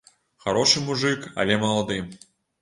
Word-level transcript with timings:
Харошы 0.45 0.81
мужык, 0.85 1.27
але 1.45 1.59
малады. 1.65 2.01